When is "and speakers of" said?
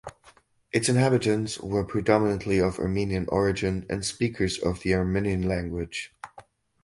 3.87-4.79